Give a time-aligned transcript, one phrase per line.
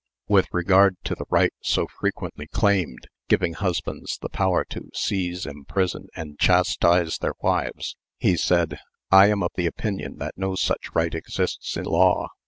[0.27, 6.07] With regard to the right so frequently claimed, giving husbands the power to seize, imprison,
[6.15, 8.79] and chastise their wives, he said:
[9.11, 12.29] "I am of the opinion that no such right exists in law.